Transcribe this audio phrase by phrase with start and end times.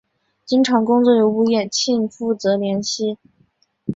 [0.45, 3.19] 经常工作由吴衍庆负责联系。